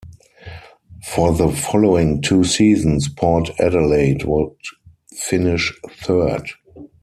[1.05, 4.51] For the following two seasons Port Adelaide would
[5.13, 6.49] finish third.